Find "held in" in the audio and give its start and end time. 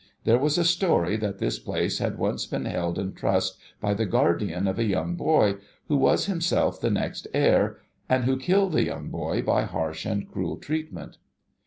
2.65-3.13